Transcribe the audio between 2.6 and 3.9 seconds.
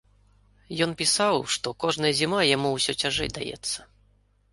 ўсё цяжэй даецца.